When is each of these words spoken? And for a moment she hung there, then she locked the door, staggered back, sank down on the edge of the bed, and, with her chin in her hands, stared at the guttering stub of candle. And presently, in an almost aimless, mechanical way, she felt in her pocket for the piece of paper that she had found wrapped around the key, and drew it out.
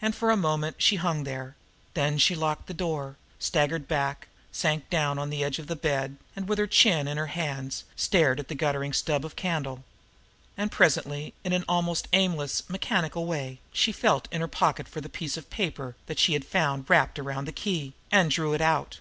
And 0.00 0.14
for 0.14 0.30
a 0.30 0.38
moment 0.38 0.76
she 0.78 0.96
hung 0.96 1.24
there, 1.24 1.54
then 1.92 2.16
she 2.16 2.34
locked 2.34 2.66
the 2.66 2.72
door, 2.72 3.18
staggered 3.38 3.86
back, 3.86 4.26
sank 4.50 4.88
down 4.88 5.18
on 5.18 5.28
the 5.28 5.44
edge 5.44 5.58
of 5.58 5.66
the 5.66 5.76
bed, 5.76 6.16
and, 6.34 6.48
with 6.48 6.58
her 6.58 6.66
chin 6.66 7.06
in 7.06 7.18
her 7.18 7.26
hands, 7.26 7.84
stared 7.94 8.40
at 8.40 8.48
the 8.48 8.54
guttering 8.54 8.94
stub 8.94 9.22
of 9.22 9.36
candle. 9.36 9.84
And 10.56 10.72
presently, 10.72 11.34
in 11.44 11.52
an 11.52 11.66
almost 11.68 12.08
aimless, 12.14 12.70
mechanical 12.70 13.26
way, 13.26 13.60
she 13.70 13.92
felt 13.92 14.28
in 14.30 14.40
her 14.40 14.48
pocket 14.48 14.88
for 14.88 15.02
the 15.02 15.10
piece 15.10 15.36
of 15.36 15.50
paper 15.50 15.94
that 16.06 16.18
she 16.18 16.32
had 16.32 16.46
found 16.46 16.88
wrapped 16.88 17.18
around 17.18 17.44
the 17.44 17.52
key, 17.52 17.92
and 18.10 18.30
drew 18.30 18.54
it 18.54 18.62
out. 18.62 19.00